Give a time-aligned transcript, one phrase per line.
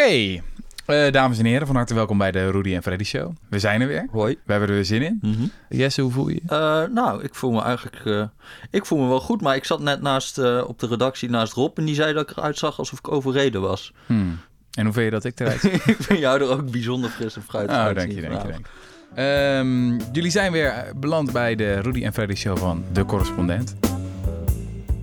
[0.00, 0.42] Oké,
[0.86, 3.32] eh, dames en heren, van harte welkom bij de Rudy en Freddy Show.
[3.48, 4.08] We zijn er weer.
[4.10, 4.38] Hoi.
[4.44, 5.18] We hebben er weer zin in.
[5.22, 5.46] Mhm.
[5.68, 6.40] Jesse, hoe voel je je?
[6.46, 8.04] Eh, nou, ik voel me eigenlijk...
[8.04, 8.22] eh,
[8.70, 11.78] ik voel me wel goed, maar ik zat net naast, op de redactie naast Rob...
[11.78, 13.92] en die zei dat ik eruit zag alsof ik overreden was.
[14.06, 14.38] Hmm.
[14.70, 15.70] En hoe vind je dat ik eruit zie?
[15.94, 18.66] ik vind jou er ook bijzonder fris en fruit Oh, dank je, dank je, dank
[19.14, 19.22] je.
[19.22, 23.76] Ehm, jullie zijn weer beland bij de Rudy en Freddy Show van De Correspondent.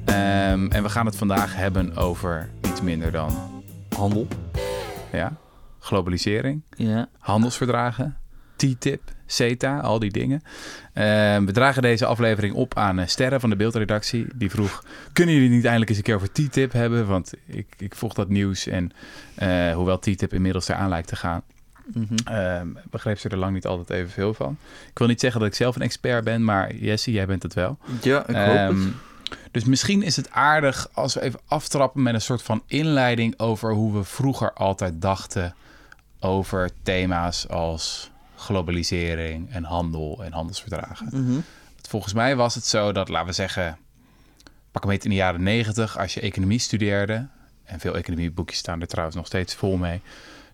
[0.05, 3.64] Ehm, en we gaan het vandaag hebben over niets minder dan
[3.95, 4.27] Handel.
[5.11, 5.37] Ja,
[5.79, 7.09] globalisering, Ja.
[7.20, 8.17] handelsverdragen,
[8.55, 10.41] TTIP, CETA, al die dingen.
[10.93, 14.27] Ehm, we dragen deze aflevering op aan eh, Sterren van de beeldredactie.
[14.35, 17.07] Die vroeg, kunnen jullie niet eindelijk eens een keer over TTIP hebben?
[17.07, 18.91] Want ik, ik volg dat nieuws en
[19.35, 21.41] eh, hoewel TTIP inmiddels eraan lijkt te gaan...
[21.93, 22.15] Mhm.
[22.26, 24.57] Ehm, begreep ze er lang niet altijd evenveel van.
[24.91, 27.53] Ik wil niet zeggen dat ik zelf een expert ben, maar Jesse, jij bent het
[27.53, 27.77] wel.
[28.01, 28.93] Ja, ik hoop Ehm, het.
[29.52, 33.73] Dus misschien is het aardig als we even aftrappen met een soort van inleiding over
[33.73, 35.55] hoe we vroeger altijd dachten
[36.20, 41.07] over thema's als globalisering en handel en handelsverdragen.
[41.12, 41.40] Mhm.
[41.88, 43.77] Volgens mij was het zo dat, laten we zeggen,
[44.71, 47.27] pak hem in de jaren negentig, als je economie studeerde,
[47.63, 50.01] en veel economieboekjes staan er trouwens nog steeds vol mee,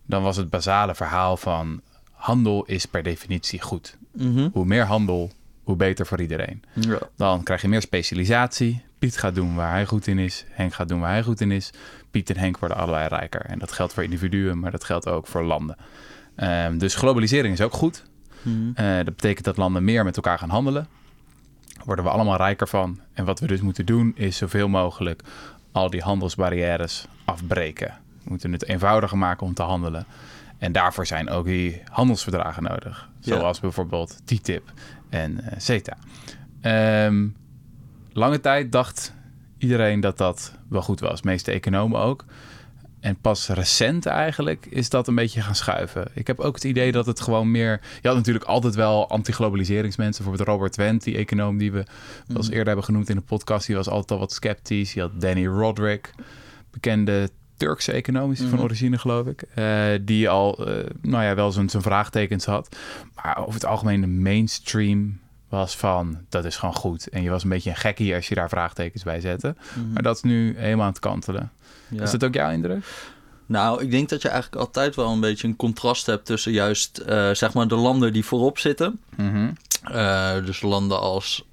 [0.06, 1.81] dan was het basale verhaal van
[2.12, 3.97] handel is per definitie goed.
[4.12, 4.50] Mhm.
[4.53, 5.31] Hoe meer handel,
[5.64, 6.64] hoe beter voor iedereen.
[6.73, 7.00] Ja.
[7.16, 8.83] Dan krijg je meer specialisatie.
[9.00, 10.45] Piet gaat doen waar hij goed in is.
[10.50, 11.72] Henk gaat doen waar hij goed in is.
[12.11, 13.42] Piet en Henk worden allebei rijker.
[13.42, 15.75] En dat geldt voor individuen, maar dat geldt ook voor landen.
[16.36, 18.03] Ehm, dus globalisering is ook goed.
[18.41, 18.72] Mhm.
[18.75, 20.88] Eh, dat betekent dat landen meer met elkaar gaan handelen.
[21.67, 23.00] Daar worden we allemaal rijker van.
[23.14, 25.22] En wat we dus moeten doen is zoveel mogelijk
[25.72, 27.94] al die handelsbarrières afbreken.
[28.23, 30.06] We moeten het eenvoudiger maken om te handelen.
[30.58, 33.09] En daarvoor zijn ook die handelsverdragen nodig.
[33.19, 33.38] Ja.
[33.38, 34.72] Zoals bijvoorbeeld TTIP
[35.14, 35.97] en eh, CETA.
[36.61, 37.28] Ehm,
[38.11, 39.14] lange tijd dacht
[39.58, 41.22] iedereen dat dat wel goed was.
[41.22, 42.25] De meeste economen ook.
[43.00, 46.08] En pas recent eigenlijk is dat een beetje gaan schuiven.
[46.14, 47.81] Ik heb ook het idee dat het gewoon meer...
[48.02, 50.23] Je had natuurlijk altijd wel anti-globaliseringsmensen.
[50.23, 51.86] Bijvoorbeeld Robert Wendt, die econoom die we
[52.28, 53.68] wel eens eerder hebben genoemd in de podcast.
[53.68, 54.94] Die was altijd al wat sceptisch.
[54.94, 56.13] Je had Danny Roderick,
[56.72, 58.66] bekende Turkse econoom is hij van Mhm.
[58.66, 59.41] origine geloof ik.
[59.41, 62.75] eh, die al, eh, nou ja, wel zijn, zijn vraagtekens had.
[63.16, 65.19] Maar over het algemeen de mainstream
[65.50, 66.18] was van...
[66.30, 67.08] dat is gewoon goed.
[67.09, 69.56] En je was een beetje een gekkie als je daar vraagtekens bij zette.
[69.74, 69.94] Mhm.
[69.94, 71.52] Maar dat is nu helemaal aan het kantelen.
[71.90, 72.02] Ja.
[72.03, 72.86] Is dat ook jouw indruk?
[73.46, 76.97] Nou, ik denk dat je eigenlijk altijd wel een beetje een contrast hebt tussen juist
[76.97, 79.00] eh, zeg maar de landen die voorop zitten.
[79.18, 79.50] Mhm.
[79.84, 81.46] Eh, dus landen als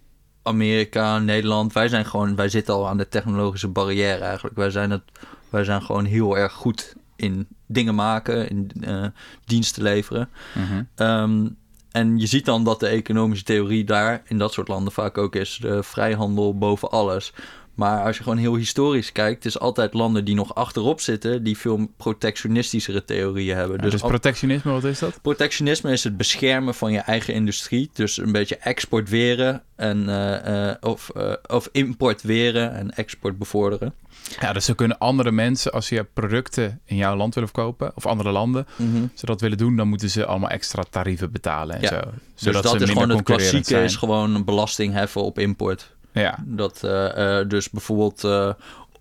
[0.42, 1.72] Amerika, Nederland.
[1.72, 4.56] Wij zijn gewoon, wij zitten al aan de technologische barrière eigenlijk.
[4.56, 5.02] Wij zijn, het,
[5.50, 9.06] wij zijn gewoon heel erg goed in dingen maken, in eh,
[9.44, 10.28] diensten leveren.
[10.54, 10.82] Mhm.
[10.94, 11.48] Ehm,
[11.90, 15.36] en je ziet dan dat de economische theorie daar in dat soort landen vaak ook
[15.36, 17.32] is de vrijhandel boven alles.
[17.80, 21.58] Maar als je gewoon heel historisch kijkt, is altijd landen die nog achterop zitten, die
[21.58, 23.76] veel protectionistischere theorieën hebben.
[23.84, 25.18] Ja, dus al- protectionisme, wat is dat?
[25.22, 27.90] Protectionisme is het beschermen van je eigen industrie.
[27.92, 33.38] Dus een beetje export weren en, eh, eh, of, eh, of import weren en export
[33.38, 33.94] bevorderen.
[34.40, 38.06] Ja, dus zo kunnen andere mensen, als je producten in jouw land willen verkopen, of
[38.06, 38.66] andere landen,
[39.14, 41.88] ze dat willen doen, dan moeten ze allemaal extra tarieven betalen en Ja.
[41.88, 42.00] zo.
[42.00, 43.84] Dus Zodat dat ze is gewoon het klassieke, zijn.
[43.84, 45.98] is gewoon een belasting heffen op import.
[46.12, 48.50] Ja, Dat, eh, eh, dus bijvoorbeeld eh,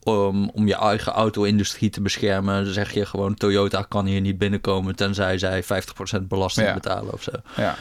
[0.04, 4.96] om, om je eigen auto-industrie te beschermen, zeg je gewoon Toyota kan hier niet binnenkomen
[4.96, 6.74] tenzij zij 50% belasting Ja.
[6.74, 7.32] betalen of zo.
[7.56, 7.76] ja.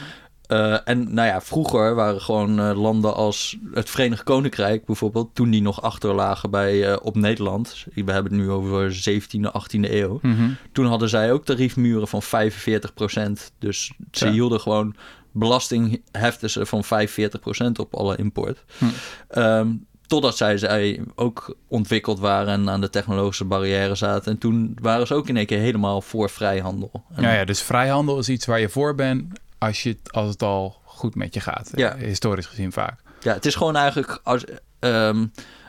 [0.85, 5.81] En nou ja, vroeger waren gewoon landen als het Verenigd Koninkrijk bijvoorbeeld, toen die nog
[5.81, 7.85] achterlagen bij, op Nederland.
[7.93, 10.19] We hebben het nu over 17e, 18e eeuw.
[10.21, 10.49] Mhm.
[10.71, 13.51] Toen hadden zij ook tariefmuren van 45%.
[13.59, 14.31] Dus ze Ja.
[14.31, 14.95] hielden gewoon
[15.31, 18.63] belasting heften ze van 45% op alle import.
[18.77, 18.85] Hm.
[19.29, 19.67] Ehm,
[20.07, 24.31] totdat zij, zij ook ontwikkeld waren en aan de technologische barrière zaten.
[24.31, 26.91] En toen waren ze ook in één keer helemaal voor vrijhandel.
[27.15, 30.41] En- Ja, ja, dus vrijhandel is iets waar je voor bent als, je, als het
[30.43, 31.71] al goed met je gaat.
[31.75, 31.95] Ja.
[31.97, 32.99] Historisch gezien vaak.
[33.21, 34.43] Ja, het is gewoon eigenlijk als,
[34.79, 35.25] ehm,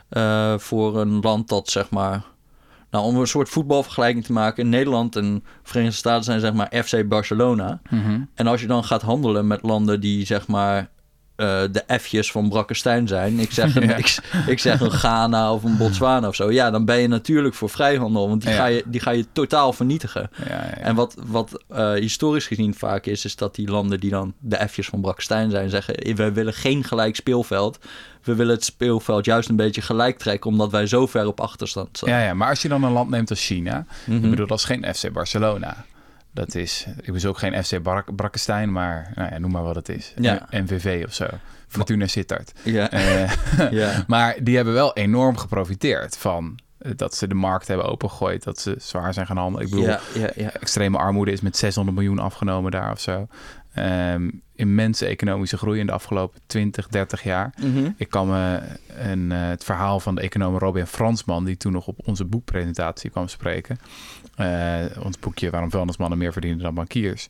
[0.09, 2.23] eh, voor een land dat zeg maar.
[2.91, 4.69] Nou, om een soort voetbalvergelijking te maken.
[4.69, 7.81] Nederland en Verenigde Staten zijn zeg maar FC Barcelona.
[7.89, 8.21] Mhm.
[8.33, 10.89] En als je dan gaat handelen met landen die zeg maar
[11.35, 13.39] eh, de F'jes van Brakkestein zijn.
[13.39, 13.95] Ik zeg, een, Ja.
[13.95, 14.17] ik,
[14.47, 16.51] ik zeg een Ghana of een Botswana of zo.
[16.51, 18.29] Ja, dan ben je natuurlijk voor vrijhandel.
[18.29, 18.55] Want die, Ja.
[18.57, 20.29] ga, je, die ga je totaal vernietigen.
[20.47, 20.59] Ja.
[20.77, 24.67] En wat, wat eh, historisch gezien vaak is, is dat die landen die dan de
[24.69, 27.79] F'jes van Brakkestein zijn, zeggen: wij willen geen gelijk speelveld.
[28.23, 31.97] We willen het speelveld juist een beetje gelijk trekken, omdat wij zo ver op achterstand
[31.97, 32.09] staan.
[32.09, 34.23] Ja, ja, maar als je dan een land neemt als China, Mhm.
[34.23, 35.85] ik bedoel, dat is geen FC Barcelona.
[36.33, 39.75] Dat is, ik bedoel ook geen FC Brak Brakkestein, maar nou ja, noem maar wat
[39.75, 40.13] het is.
[40.15, 40.47] Ja.
[40.49, 41.27] MVV of zo.
[41.67, 42.51] Fortuna Sittard.
[42.63, 42.89] Ja.
[42.89, 43.31] Eh,
[43.71, 44.03] ja.
[44.07, 48.59] maar die hebben wel enorm geprofiteerd van eh, dat ze de markt hebben opengegooid, dat
[48.59, 49.65] ze zwaar zijn gaan handelen.
[49.65, 50.51] Ik bedoel, ja, ja, ja.
[50.51, 53.27] extreme armoede is met 600 miljoen afgenomen daar of zo.
[53.73, 57.53] Ehm, immense economische groei in de afgelopen 20, 30 jaar.
[57.61, 57.89] Mhm.
[57.97, 58.59] Ik kan me
[58.97, 63.09] een, eh, het verhaal van de econoom Robin Fransman, die toen nog op onze boekpresentatie
[63.09, 63.79] kwam spreken.
[64.35, 67.27] Eh, ons boekje Waarom vuilnismannen meer verdienen dan bankiers.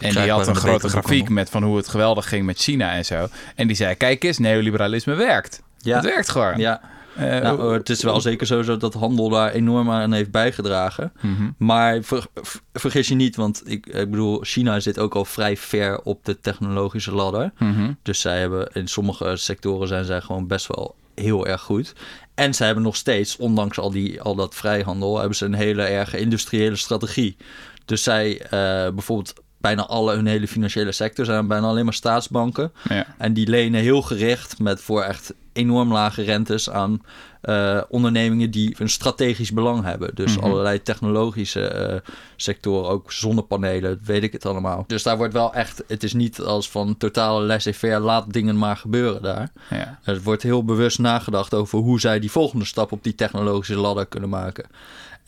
[0.00, 3.04] En die had een grote grafiek met van hoe het geweldig ging met China en
[3.04, 3.28] zo.
[3.54, 5.62] En die zei, kijk eens, neoliberalisme werkt.
[5.78, 5.94] Ja.
[5.96, 6.58] Het werkt gewoon.
[6.58, 6.80] Ja,
[7.16, 11.12] Eh, nou, het is wel zeker zo dat handel daar enorm aan heeft bijgedragen.
[11.20, 11.50] Mhm.
[11.56, 15.56] Maar ver- ver- vergis je niet, want ik, ik bedoel, China zit ook al vrij
[15.56, 17.52] ver op de technologische ladder.
[17.58, 17.92] Mhm.
[18.02, 21.92] Dus zij hebben in sommige sectoren zijn zij gewoon best wel heel erg goed.
[22.34, 25.82] En zij hebben nog steeds, ondanks al, die, al dat vrijhandel, hebben ze een hele
[25.82, 27.36] erge industriële strategie.
[27.84, 28.50] Dus zij eh,
[28.92, 32.72] bijvoorbeeld bijna alle hun hele financiële sector zijn bijna alleen maar staatsbanken.
[32.88, 33.06] Ja.
[33.18, 37.02] En die lenen heel gericht met voor echt enorm lage rentes aan
[37.40, 40.10] eh, ondernemingen die een strategisch belang hebben.
[40.14, 40.44] Dus Mhm.
[40.44, 44.84] allerlei technologische eh, sectoren, ook zonnepanelen, weet ik het allemaal.
[44.86, 48.76] Dus daar wordt wel echt, het is niet als van totale laissez-faire, laat dingen maar
[48.76, 49.50] gebeuren daar.
[49.70, 49.98] Ja.
[50.04, 54.06] Er wordt heel bewust nagedacht over hoe zij die volgende stap op die technologische ladder
[54.06, 54.64] kunnen maken.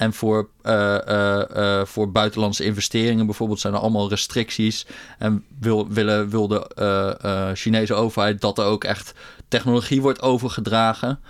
[0.01, 4.87] En voor, eh, eh, eh, voor buitenlandse investeringen bijvoorbeeld zijn er allemaal restricties.
[5.19, 9.15] En wil, willen, wil de Chinese overheid dat er ook echt
[9.49, 11.21] technologie wordt overgedragen.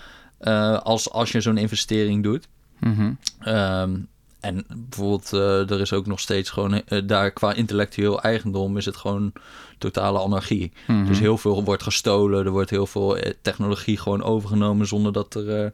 [0.82, 2.49] als, als je zo'n investering doet.
[2.78, 3.12] Mhm.
[3.40, 3.96] Ehm,
[4.40, 5.31] en bijvoorbeeld,
[5.70, 9.32] er is ook nog steeds gewoon daar qua intellectueel eigendom is het gewoon
[9.78, 10.72] totale anarchie.
[10.87, 11.06] Mhm.
[11.06, 15.72] Dus heel veel wordt gestolen, er wordt heel veel technologie gewoon overgenomen zonder dat er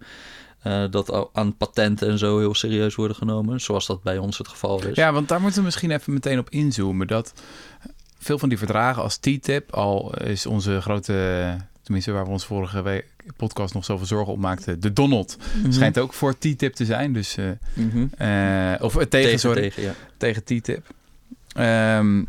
[0.66, 4.48] eh, dat aan patenten en zo heel serieus worden genomen, zoals dat bij ons het
[4.48, 4.96] geval is.
[4.96, 7.06] Ja, want daar moeten we misschien even meteen op inzoomen.
[7.06, 7.32] Dat
[8.18, 12.82] veel van die verdragen als TTIP, al is onze grote, tenminste waar we ons vorige
[12.82, 15.72] week podcast nog zoveel zorgen op maakten, de Donald, Mhm.
[15.72, 17.12] schijnt ook voor TTIP te zijn.
[17.12, 18.06] Dus, eh, Mhm.
[18.16, 19.94] eh, of eh, tegen, sorry, tegen, ja.
[20.16, 20.94] tegen TTIP.
[21.52, 22.24] Ehm,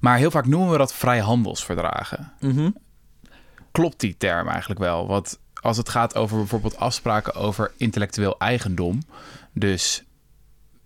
[0.00, 2.32] maar heel vaak noemen we dat vrijhandelsverdragen.
[2.40, 2.70] Mhm.
[3.72, 5.06] Klopt die term eigenlijk wel?
[5.06, 9.02] Want als het gaat over bijvoorbeeld afspraken over intellectueel eigendom,
[9.52, 10.04] dus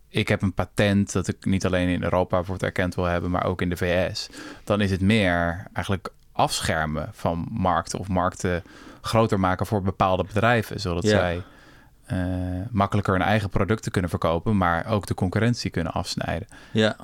[0.09, 3.45] ik heb een patent dat ik niet alleen in Europa het erkend wil hebben, maar
[3.45, 4.29] ook in de VS,
[4.65, 8.63] dan is het meer eigenlijk afschermen van markten of markten
[9.01, 11.43] groter maken voor bepaalde bedrijven, zodat zij
[12.05, 12.19] eh,
[12.71, 16.49] makkelijker hun eigen producten kunnen verkopen, maar ook de concurrentie kunnen afsnijden.
[16.71, 16.97] Ja.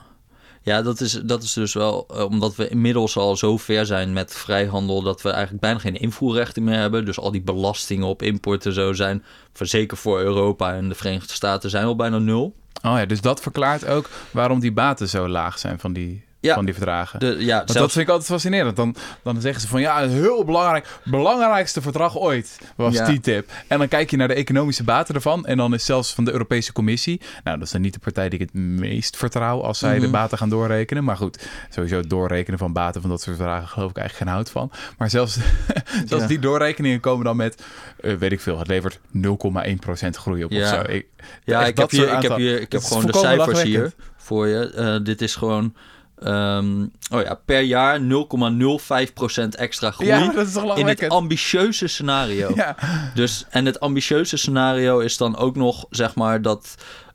[0.66, 4.12] Ja, dat is, dat is dus wel eh, omdat we inmiddels al zo ver zijn
[4.12, 7.04] met vrijhandel dat we eigenlijk bijna geen invoerrechten meer hebben.
[7.04, 11.70] Dus al die belastingen op importen zo zijn, zeker voor Europa en de Verenigde Staten,
[11.70, 12.54] zijn al bijna nul.
[12.82, 16.54] Oh ja, dus dat verklaart ook waarom die baten zo laag zijn van die, Ja.
[16.54, 17.20] van die verdragen.
[17.20, 18.76] De, ja, dat vind ik altijd fascinerend.
[18.76, 23.04] Dan, dan zeggen ze van ja, een heel belangrijk, belangrijkste verdrag ooit was Ja.
[23.04, 23.50] TTIP.
[23.68, 25.46] En dan kijk je naar de economische baten ervan.
[25.46, 27.20] En dan is zelfs van de Europese Commissie.
[27.44, 30.00] Nou, dat is dan niet de partij die ik het meest vertrouw als zij de
[30.00, 30.10] Mhm.
[30.10, 31.04] baten gaan doorrekenen.
[31.04, 34.34] Maar goed, sowieso het doorrekenen van baten van dat soort verdragen geloof ik eigenlijk geen
[34.38, 34.70] hout van.
[34.98, 35.38] Maar zelfs,
[36.08, 36.28] zelfs Ja.
[36.28, 37.62] die doorrekeningen komen dan met,
[38.00, 40.62] eh, weet ik veel, het levert 0,1% groei op Ja.
[40.62, 40.92] of zo.
[40.92, 41.06] Ik,
[41.44, 44.46] ja, ik heb, hier, ik heb, hier, ik heb Het gewoon de cijfers hier voor
[44.46, 44.70] je.
[44.70, 45.74] Eh, dit is gewoon,
[46.18, 46.82] ehm,
[47.12, 50.08] oh ja, per jaar 0,05% extra groei.
[50.08, 52.50] Ja, dat is toch in het ambitieuze scenario.
[52.54, 52.76] Ja.
[53.14, 56.74] Dus, en het ambitieuze scenario is dan ook nog, zeg maar, dat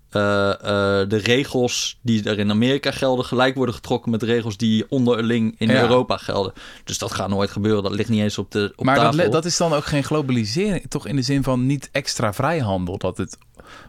[0.09, 4.57] eh, eh, de regels die er in Amerika gelden, gelijk worden getrokken met de regels
[4.57, 5.81] die onderling in Ja.
[5.81, 6.54] Europa gelden.
[6.83, 7.83] Dus dat gaat nooit gebeuren.
[7.83, 9.18] Dat ligt niet eens op, de, op maar dat, tafel.
[9.23, 12.97] le- dat is dan ook geen globalisering, toch in de zin van niet extra vrijhandel
[12.97, 13.37] dat het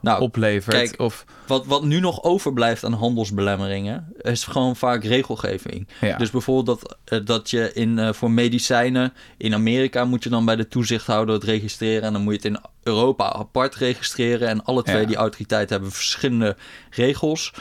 [0.01, 0.77] nou, oplevert?
[0.77, 5.89] kijk, of, wat, wat nu nog overblijft aan handelsbelemmeringen, is gewoon vaak regelgeving.
[6.01, 6.17] ja.
[6.17, 10.45] Dus bijvoorbeeld dat, eh, dat je in, eh, voor medicijnen in Amerika moet je dan
[10.45, 12.03] bij de toezichthouder het registreren.
[12.03, 14.49] En dan moet je het in Europa apart registreren.
[14.49, 15.07] En alle twee Ja.
[15.07, 16.57] die autoriteiten hebben verschillende
[16.91, 17.53] regels.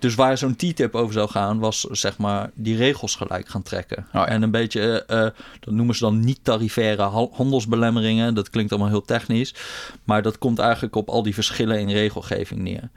[0.00, 3.98] Dus waar zo'n TTIP over zou gaan, was zeg maar die regels gelijk gaan trekken.
[3.98, 4.26] Oh ja.
[4.28, 8.34] En een beetje, eh, eh, dat noemen ze dan niet-tarifaire ha- handelsbelemmeringen.
[8.34, 9.54] Dat klinkt allemaal heel technisch.
[10.04, 12.88] Maar dat komt eigenlijk op al die verschillen in regelgeving neer.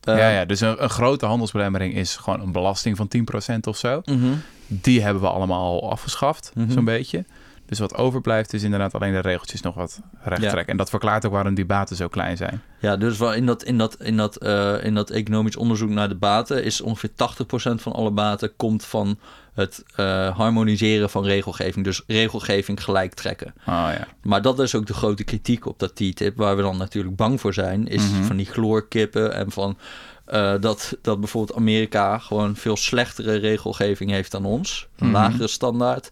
[0.00, 3.76] Eh, ja, ja, dus een, een grote handelsbelemmering is gewoon een belasting van 10% of
[3.76, 4.02] zo.
[4.04, 4.26] mhm.
[4.66, 6.70] Die hebben we allemaal al afgeschaft, Mhm.
[6.72, 7.24] zo'n beetje.
[7.70, 10.50] Dus wat overblijft is inderdaad alleen de regeltjes nog wat recht Ja.
[10.50, 10.72] trekken.
[10.72, 12.62] En dat verklaart ook waarom die baten zo klein zijn.
[12.80, 16.08] Ja, dus wel in dat, in, dat, in, dat, eh, in dat economisch onderzoek naar
[16.08, 19.18] de baten is ongeveer 80% van alle baten komt van
[19.54, 21.84] het eh, harmoniseren van regelgeving.
[21.84, 23.54] Dus regelgeving gelijk trekken.
[23.58, 24.06] Oh ja.
[24.22, 27.40] Maar dat is ook de grote kritiek op dat TTIP, waar we dan natuurlijk bang
[27.40, 28.22] voor zijn, is Mhm.
[28.22, 29.78] van die chloorkippen en van
[30.24, 35.14] eh, dat, dat bijvoorbeeld Amerika gewoon veel slechtere regelgeving heeft dan ons, een Mhm.
[35.16, 36.08] lagere standaard.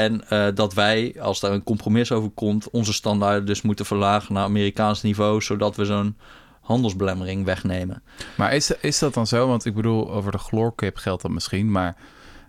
[0.00, 4.34] En eh, dat wij, als daar een compromis over komt, onze standaarden dus moeten verlagen
[4.34, 6.16] naar Amerikaans niveau, zodat we zo'n
[6.60, 8.02] handelsbelemmering wegnemen.
[8.36, 9.46] Maar is, is dat dan zo?
[9.48, 11.96] Want ik bedoel, over de chloorkip geldt dat misschien, maar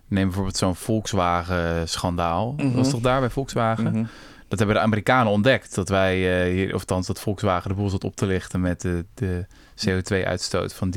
[0.08, 2.52] neem bijvoorbeeld zo'n Volkswagen-schandaal.
[2.52, 2.66] Mhm.
[2.66, 3.92] Dat was toch daar bij Volkswagen?
[3.92, 4.04] Mhm.
[4.48, 5.74] Dat hebben de Amerikanen ontdekt.
[5.74, 8.80] Dat wij eh, hier, of althans dat Volkswagen de boel zat op te lichten met
[8.80, 9.46] de, de
[9.86, 10.90] CO2-uitstoot van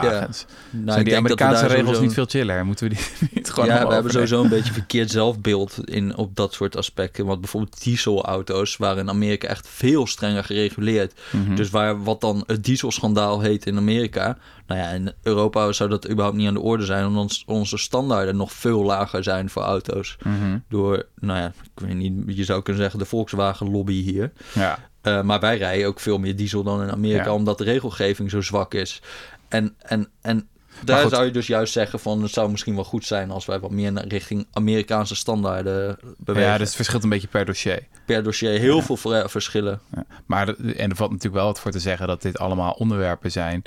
[0.00, 0.46] dieselwagens.
[0.70, 2.66] Nou, Zijn ik die denk dat we Amerikaanse regels sowieso- niet veel chiller?
[2.66, 6.36] Moeten we die niet gewoon ja, we hebben sowieso een beetje verkeerd zelfbeeld in, op
[6.36, 7.26] dat soort aspecten.
[7.26, 11.20] Want bijvoorbeeld dieselauto's waren in Amerika echt veel strenger gereguleerd.
[11.32, 11.54] Mhm.
[11.54, 14.38] Dus waar wat dan het dieselschandaal heet in Amerika.
[14.66, 17.06] Nou ja, in Europa zou dat überhaupt niet aan de orde zijn.
[17.06, 20.16] Omdat onze standaarden nog veel lager zijn voor auto's.
[20.22, 20.58] Mhm.
[20.68, 24.32] Door, nou ja, ik weet niet, je zou kunnen zeggen de Volkswagen lobby hier.
[24.54, 27.32] Ja, Eh, maar wij rijden ook veel meer diesel dan in Amerika, Ja.
[27.34, 29.02] omdat de regelgeving zo zwak is.
[29.48, 30.48] En, en, en
[30.84, 33.60] daar zou je dus juist zeggen van het zou misschien wel goed zijn als wij
[33.60, 36.50] wat meer naar richting Amerikaanse standaarden bewegen.
[36.50, 37.86] ja, dus het verschilt een beetje per dossier.
[38.06, 39.80] Per dossier heel veel ver- verschillen.
[39.94, 40.04] Ja.
[40.26, 43.62] Maar en er valt natuurlijk wel wat voor te zeggen dat dit allemaal onderwerpen zijn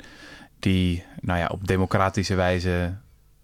[0.58, 2.94] die nou ja, op democratische wijze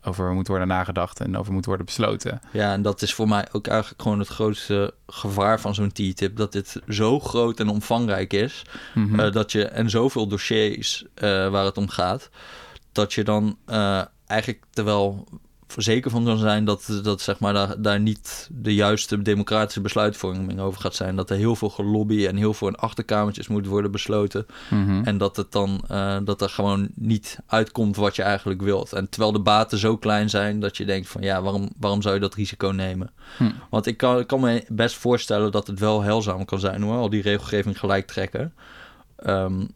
[0.07, 2.41] over moeten worden nagedacht en over moeten worden besloten.
[2.53, 6.37] Ja, en dat is voor mij ook eigenlijk gewoon het grootste gevaar van zo'n TTIP.
[6.37, 8.63] Dat dit zo groot en omvangrijk is.
[8.95, 9.21] Mhm.
[9.21, 12.31] eh, dat je, en zoveel dossiers eh, waar het om gaat.
[12.93, 15.27] Dat je dan eh, eigenlijk terwijl
[15.77, 20.61] zeker van kan zijn dat, dat zeg maar, daar, daar niet de juiste democratische besluitvorming
[20.61, 21.17] over gaat zijn.
[21.17, 24.47] Dat er heel veel gelobby en heel veel in achterkamertjes moet worden besloten.
[24.71, 25.03] Mhm.
[25.05, 28.93] En dat het dan eh, dat er gewoon niet uitkomt wat je eigenlijk wilt.
[28.93, 32.15] En terwijl de baten zo klein zijn dat je denkt van ja, waarom, waarom zou
[32.15, 33.11] je dat risico nemen?
[33.37, 33.51] Hm.
[33.71, 36.97] Want ik kan, ik kan me best voorstellen dat het wel heilzaam kan zijn hoor,
[36.97, 38.55] al die regelgeving gelijk trekken.
[39.17, 39.67] Ehm,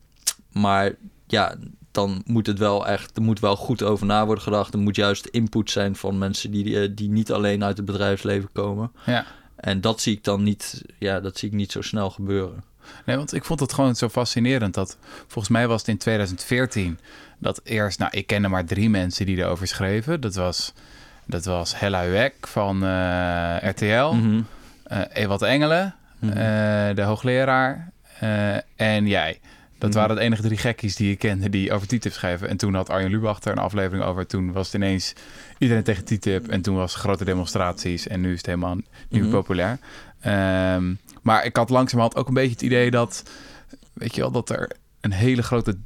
[0.52, 0.94] maar
[1.26, 1.54] ja,
[1.90, 4.73] dan moet het wel echt, er moet wel goed over na worden gedacht.
[4.75, 8.49] Er moet juist input zijn van mensen die, eh, die niet alleen uit het bedrijfsleven
[8.52, 8.92] komen.
[9.06, 9.25] Ja.
[9.56, 12.64] En dat zie ik dan niet, ja, dat zie ik niet zo snel gebeuren.
[13.04, 16.99] Nee, want ik vond het gewoon zo fascinerend dat volgens mij was het in 2014
[17.38, 20.20] dat eerst, nou, ik kende maar drie mensen die erover schreven.
[20.20, 20.73] Dat was,
[21.26, 24.40] dat was Hella Huek van eh, RTL, Mhm.
[24.85, 26.35] eh Ewald Engelen, Mhm.
[26.94, 27.92] de hoogleraar
[28.76, 29.40] en jij.
[29.80, 29.99] Dat Mhm.
[29.99, 32.49] waren de enige drie gekkies die ik kende die over TTIP schreven.
[32.49, 34.26] En toen had Arjen Lubach er een aflevering over.
[34.26, 35.12] Toen was het ineens
[35.58, 36.49] iedereen tegen TTIP.
[36.49, 38.06] En toen was grote demonstraties.
[38.06, 38.76] En nu is het helemaal
[39.08, 39.30] meer Mhm.
[39.30, 39.78] populair.
[40.20, 43.22] Ehm, maar ik had langzamerhand ook een beetje het idee dat...
[43.92, 44.70] Weet je wel, dat er
[45.00, 45.76] een hele grote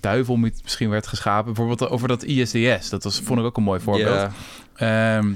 [0.00, 1.52] duivel misschien werd geschapen.
[1.54, 2.88] Bijvoorbeeld over dat ISDS.
[2.88, 4.30] Dat was, vond ik ook een mooi voorbeeld.
[4.74, 5.32] Ehm,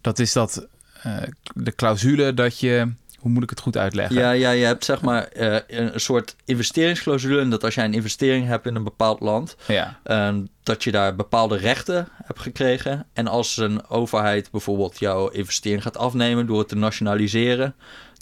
[0.00, 0.66] dat is dat
[1.02, 1.16] eh,
[1.54, 2.92] de clausule dat je...
[3.18, 4.16] Hoe moet ik het goed uitleggen?
[4.16, 7.40] Ja, ja, je hebt zeg maar eh, een soort investeringsclausule.
[7.40, 9.98] En dat als jij een investering hebt in een bepaald land, Ja.
[10.02, 13.06] eh, dat je daar bepaalde rechten hebt gekregen.
[13.12, 17.74] En als een overheid bijvoorbeeld jouw investering gaat afnemen door het te nationaliseren,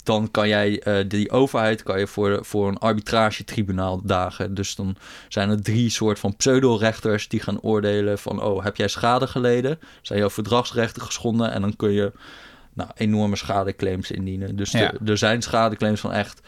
[0.03, 4.53] dan kan jij eh, die overheid kan je voor, voor een arbitragetribunaal dagen.
[4.53, 4.95] Dus dan
[5.29, 9.79] zijn er drie soort van pseudo-rechters die gaan oordelen van, oh, heb jij schade geleden?
[10.01, 11.51] Zijn jouw verdragsrechten geschonden?
[11.51, 12.11] En dan kun je
[12.75, 14.55] nou, enorme schadeclaims indienen.
[14.55, 14.79] Dus Ja.
[14.93, 16.41] er- er zijn schadeclaims van echt...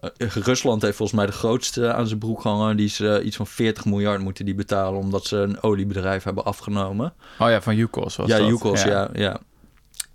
[0.00, 2.76] eh, Rusland heeft volgens mij de grootste aan zijn broek hangen.
[2.76, 5.00] Die is eh, iets van 40 miljard moeten die betalen...
[5.00, 7.12] omdat ze een oliebedrijf hebben afgenomen.
[7.38, 8.46] Oh ja, van Yukos was ja, dat.
[8.46, 9.08] Yukos, ja.
[9.12, 9.40] ja,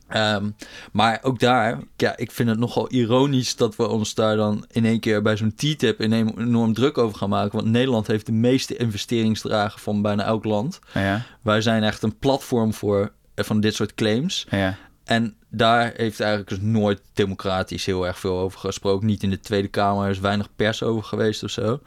[0.08, 0.50] Ehm,
[0.92, 4.86] maar ook daar, ja, ik vind het nogal ironisch dat we ons daar dan in
[4.86, 7.52] één keer bij zo'n TTIP enorm, enorm druk over gaan maken.
[7.60, 10.80] Want Nederland heeft de meeste investeringsdragen van bijna elk land.
[10.94, 14.48] Ja, Wij zijn echt een platform voor eh, van dit soort claims.
[14.50, 14.76] ja.
[15.04, 19.08] En daar heeft eigenlijk dus nooit democratisch heel erg veel over gesproken.
[19.08, 21.80] Niet in de Tweede Kamer, er is weinig pers over geweest of zo.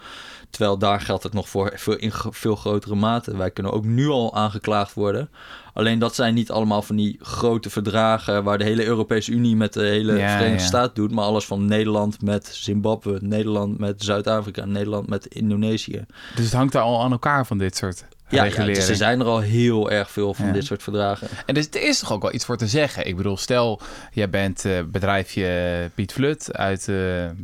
[0.50, 3.36] Terwijl daar geldt het nog voor veel, in veel grotere mate.
[3.36, 5.30] Wij kunnen ook nu al aangeklaagd worden.
[5.72, 8.44] Alleen dat zijn niet allemaal van die grote verdragen...
[8.44, 10.68] waar de hele Europese Unie met de hele Ja, Verenigde ja.
[10.68, 11.12] Staten doet...
[11.12, 14.64] maar alles van Nederland met Zimbabwe, Nederland met Zuid-Afrika...
[14.64, 16.04] Nederland met Indonesië.
[16.34, 19.20] Dus het hangt daar al aan elkaar van dit soort Ja, ja dus er zijn
[19.20, 20.52] er al heel erg veel van Ja.
[20.52, 21.28] dit soort verdragen.
[21.46, 23.06] En dus er is toch ook wel iets voor te zeggen.
[23.06, 23.80] Ik bedoel, stel,
[24.12, 26.94] jij bent eh, bedrijfje Piet Flut uit, eh,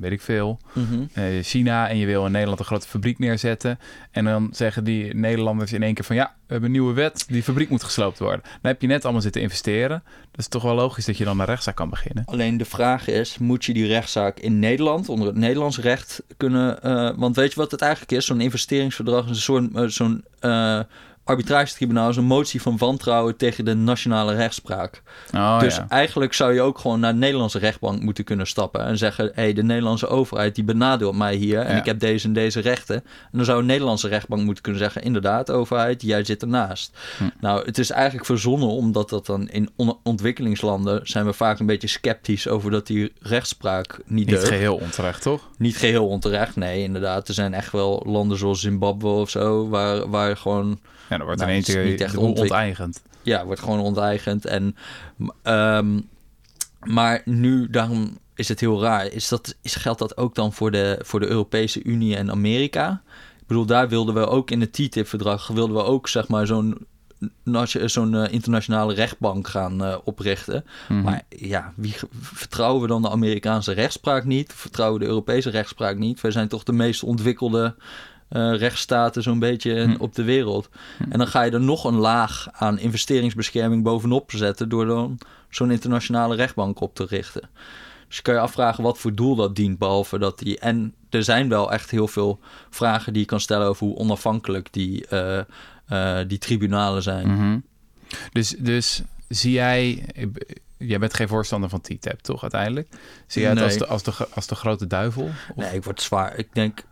[0.00, 1.02] weet ik veel, Mhm.
[1.12, 1.88] eh, China...
[1.88, 3.78] en je wil in Nederland een grote fabriek neerzetten.
[4.10, 6.16] En dan zeggen die Nederlanders in één keer van...
[6.16, 8.40] ja, we hebben een nieuwe wet, die fabriek moet gesloopt worden.
[8.42, 10.02] Dan heb je net allemaal zitten investeren.
[10.30, 12.24] Dat is toch wel logisch dat je dan een rechtszaak kan beginnen.
[12.26, 16.82] Alleen de vraag is, moet je die rechtszaak in Nederland onder het Nederlands recht kunnen...
[16.82, 18.26] eh, want weet je wat het eigenlijk is?
[18.26, 20.84] Zo'n investeringsverdrag is een soort, zo'n, uh,
[21.24, 25.02] arbitragetribunaal is een motie van wantrouwen tegen de nationale rechtspraak.
[25.34, 25.86] Oh, dus ja.
[25.88, 29.42] eigenlijk zou je ook gewoon naar de Nederlandse rechtbank moeten kunnen stappen en zeggen: hé,
[29.42, 31.78] hey, de Nederlandse overheid die benadeelt mij hier en Ja.
[31.78, 32.96] ik heb deze en deze rechten.
[32.96, 36.96] En dan zou een Nederlandse rechtbank moeten kunnen zeggen: inderdaad, overheid, jij zit ernaast.
[37.18, 37.24] Hm.
[37.40, 41.66] Nou, het is eigenlijk verzonnen omdat dat dan in on- ontwikkelingslanden zijn we vaak een
[41.66, 44.48] beetje sceptisch over dat die rechtspraak niet, Niet deugt.
[44.48, 45.48] geheel onterecht, toch?
[45.58, 47.28] Niet geheel onterecht, nee, inderdaad.
[47.28, 50.78] Er zijn echt wel landen zoals Zimbabwe of zo, waar, waar gewoon
[51.08, 53.02] Ja, dan wordt Nou, in één het is keer niet echt onteigend.
[53.22, 54.44] ja, wordt gewoon onteigend.
[54.46, 54.76] En,
[55.42, 56.00] ehm,
[56.80, 59.06] maar nu, daarom is het heel raar.
[59.06, 63.02] Is dat, is, geldt dat ook dan voor de, voor de Europese Unie en Amerika?
[63.40, 65.46] Ik bedoel, daar wilden we ook in het TTIP-verdrag...
[65.46, 66.86] wilden we ook, zeg maar, zo'n
[67.84, 70.64] zo'n eh, internationale rechtbank gaan eh, oprichten.
[70.88, 71.02] Mhm.
[71.02, 74.52] Maar ja, wie, vertrouwen we dan de Amerikaanse rechtspraak niet?
[74.52, 76.20] Vertrouwen we de Europese rechtspraak niet?
[76.20, 77.74] Wij zijn toch de meest ontwikkelde
[78.28, 79.94] eh, rechtsstaten zo'n beetje Hm.
[79.98, 80.68] op de wereld.
[81.10, 84.68] En dan ga je er nog een laag aan investeringsbescherming bovenop zetten...
[84.68, 87.48] door dan zo'n internationale rechtbank op te richten.
[88.08, 90.58] Dus je kan je afvragen wat voor doel dat dient, behalve dat die...
[90.58, 92.40] En er zijn wel echt heel veel
[92.70, 93.66] vragen die je kan stellen...
[93.66, 95.38] over hoe onafhankelijk die, eh,
[95.86, 97.26] eh, die tribunalen zijn.
[97.32, 97.58] Mhm.
[98.32, 100.04] Dus, dus zie jij...
[100.78, 102.88] Jij bent geen voorstander van TTIP, toch, uiteindelijk?
[103.26, 105.22] Zie jij het als, de, als, de, als de grote duivel?
[105.24, 106.36] Of- Nee, ik word zwaar.
[106.38, 106.82] Ik denk,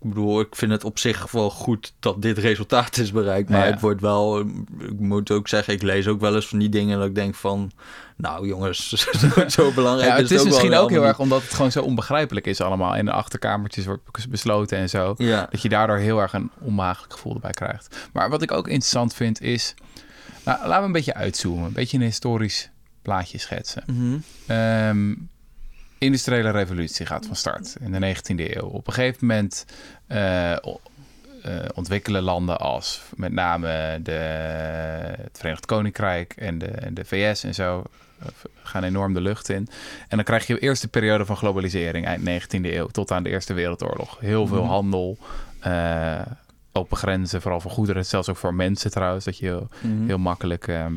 [0.00, 3.48] ik bedoel, ik vind het op zich wel goed dat dit resultaat is bereikt.
[3.48, 3.70] Maar Ja.
[3.72, 4.40] het wordt wel,
[4.78, 7.34] ik moet ook zeggen, ik lees ook wel eens van die dingen dat ik denk
[7.34, 7.70] van,
[8.16, 9.06] nou jongens,
[9.48, 11.72] zo, belangrijk Ja, is het is ook misschien wel ook heel erg omdat het gewoon
[11.72, 12.96] zo onbegrijpelijk is allemaal.
[12.96, 15.14] In de achterkamertjes wordt besloten en zo.
[15.50, 18.08] Dat je daardoor heel erg een onmagelijk gevoel erbij krijgt.
[18.12, 19.74] Maar wat ik ook interessant vind is...
[20.44, 21.64] Nou, laten we een beetje uitzoomen.
[21.64, 22.70] Een beetje een historisch
[23.02, 23.82] plaatje schetsen.
[23.86, 24.16] Mhm.
[24.46, 25.14] Ehm,
[25.98, 28.66] industriële revolutie gaat van start in de 19e eeuw.
[28.66, 29.64] Op een gegeven moment
[30.06, 30.58] eh, eh,
[31.74, 34.12] ontwikkelen landen als met name de,
[35.22, 37.82] het Verenigd Koninkrijk en de, en de VS en zo
[38.62, 39.68] gaan enorm de lucht in.
[40.08, 43.28] En dan krijg je de eerste periode van globalisering eind 19e eeuw tot aan de
[43.30, 44.18] Eerste Wereldoorlog.
[44.20, 44.70] Heel veel Mhm.
[44.70, 45.18] handel,
[45.60, 46.20] eh,
[46.72, 50.06] open grenzen, vooral voor goederen, zelfs ook voor mensen trouwens, dat je heel, Mhm.
[50.06, 50.92] heel makkelijk ehm,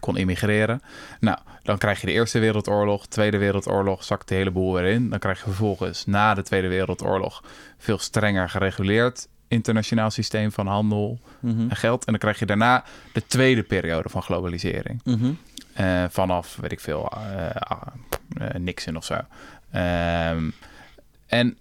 [0.00, 0.82] kon immigreren.
[1.20, 5.10] Nou, dan krijg je de Eerste Wereldoorlog, Tweede Wereldoorlog, zakt de hele boel weer in.
[5.10, 7.42] Dan krijg je vervolgens na de Tweede Wereldoorlog
[7.78, 11.60] veel strenger gereguleerd internationaal systeem van handel Mhm.
[11.70, 12.04] en geld.
[12.04, 15.00] En dan krijg je daarna de tweede periode van globalisering.
[15.04, 15.32] Mhm.
[15.72, 17.82] Eh, vanaf, weet ik veel, ah,
[18.38, 19.18] eh, Nixon of zo.
[19.70, 20.50] Ehm,
[21.26, 21.56] en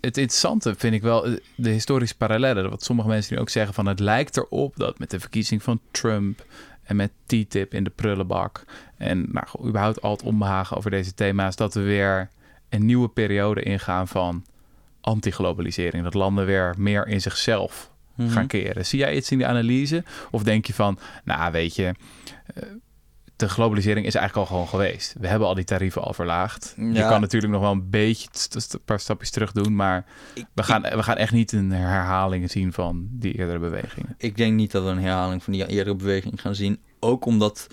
[0.00, 2.70] het interessante vind ik wel de historische parallellen.
[2.70, 5.80] Wat sommige mensen nu ook zeggen van het lijkt erop dat met de verkiezing van
[5.90, 6.44] Trump
[6.86, 8.64] en met TTIP in de prullenbak
[8.96, 12.28] en nou, überhaupt al het onbehagen over deze thema's, dat we weer
[12.68, 14.44] een nieuwe periode ingaan van
[15.00, 16.02] anti-globalisering.
[16.04, 18.28] Dat landen weer meer in zichzelf Mhm.
[18.30, 18.86] gaan keren.
[18.86, 20.04] Zie jij iets in die analyse?
[20.30, 21.94] Of denk je van, nou weet je,
[22.54, 22.62] eh,
[23.36, 25.14] de globalisering is eigenlijk al gewoon geweest.
[25.20, 26.74] We hebben al die tarieven al verlaagd.
[26.76, 28.28] Je kan natuurlijk nog wel een beetje
[28.70, 32.50] een paar stapjes terug doen, maar Ik- we gaan, we gaan echt niet een herhaling
[32.50, 34.14] zien van die eerdere bewegingen.
[34.18, 36.78] Ik denk niet dat we een herhaling van die eerdere beweging gaan zien.
[37.00, 37.66] Ook omdat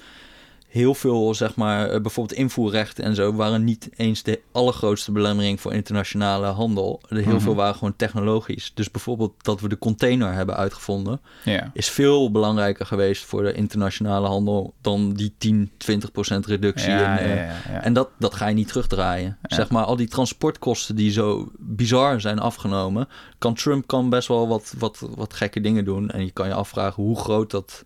[0.73, 5.61] heel veel, zeg maar, eh, bijvoorbeeld invoerrechten en zo, waren niet eens de allergrootste belemmering
[5.61, 7.01] voor internationale handel.
[7.07, 7.39] Heel Mhm.
[7.39, 8.71] veel waren gewoon technologisch.
[8.73, 13.53] Dus bijvoorbeeld dat we de container hebben uitgevonden, Ja, is veel belangrijker geweest voor de
[13.53, 16.89] internationale handel dan die 10, 20 procent reductie.
[16.89, 17.85] ja, in, ja, eh.
[17.85, 19.37] En dat, dat ga je niet terugdraaien.
[19.41, 23.07] Zeg maar, al die transportkosten die zo bizar zijn afgenomen.
[23.37, 26.09] Kan Trump kan best wel wat, wat, wat gekke dingen doen.
[26.09, 27.83] En je kan je afvragen hoe groot, dat,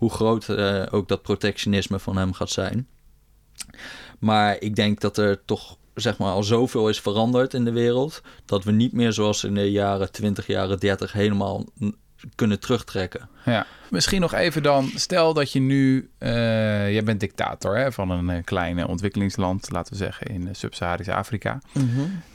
[0.00, 2.88] hoe groot eh, ook dat protectionisme van hem gaat zijn.
[4.18, 8.22] Maar ik denk dat er toch zeg maar, al zoveel is veranderd in de wereld.
[8.44, 11.66] Dat we niet meer zoals in de jaren 20, jaren 30 helemaal
[12.34, 13.28] kunnen terugtrekken.
[13.44, 13.66] Ja.
[13.90, 16.28] Misschien nog even dan, stel dat je nu, eh
[16.92, 21.60] jij bent dictator hè, van een eh, kleine ontwikkelingsland, laten we zeggen in Sub-Saharisch Afrika.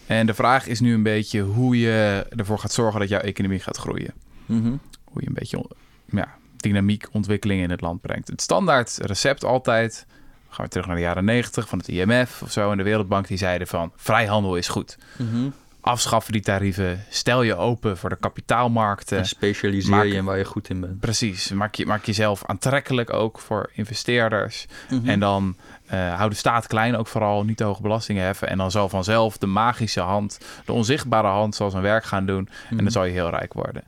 [0.06, 3.60] En de vraag is nu een beetje hoe je ervoor gaat zorgen dat jouw economie
[3.60, 4.13] gaat groeien.
[4.45, 4.75] Mhm.
[5.04, 5.65] Hoe je een beetje
[6.06, 6.36] ja,
[6.69, 8.28] dynamiek, ontwikkeling in het land brengt.
[8.28, 10.06] Het standaard recept altijd,
[10.49, 13.28] gaan we terug naar de jaren 90 van het IMF of zo en de Wereldbank,
[13.28, 14.97] die zeiden van vrijhandel is goed.
[15.17, 15.49] Mhm.
[15.82, 19.17] Afschaffen die tarieven, stel je open voor de kapitaalmarkten.
[19.17, 20.99] En specialiseer maak- je in waar je goed in bent.
[20.99, 24.65] Precies, maak, je, maak jezelf aantrekkelijk ook voor investeerders.
[24.89, 25.10] Mhm.
[25.10, 28.49] En dan eh hou de staat klein ook vooral, niet te hoge belastingen heffen.
[28.49, 32.49] En dan zal vanzelf de magische hand, de onzichtbare hand, zal zijn werk gaan doen.
[32.69, 32.84] En Mhm.
[32.84, 33.84] dan zal je heel rijk worden.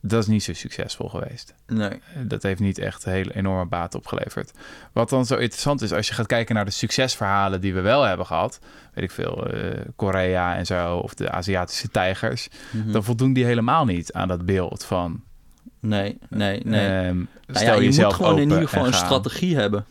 [0.00, 1.54] Dat is niet zo succesvol geweest.
[1.66, 1.88] Nee.
[1.88, 4.52] Eh, Dat heeft niet echt hele enorme baat opgeleverd.
[4.92, 8.02] Wat dan zo interessant is, als je gaat kijken naar de succesverhalen die we wel
[8.02, 8.58] hebben gehad,
[8.94, 12.92] weet ik veel, eh, Korea en zo, of de Aziatische tijgers, Mhm.
[12.92, 15.22] dan voldoen die helemaal niet aan dat beeld van
[15.80, 16.86] Nee, nee, nee.
[16.88, 19.86] Ehm, Nou stel ja, je jezelf moet gewoon in ieder geval en een strategie hebben.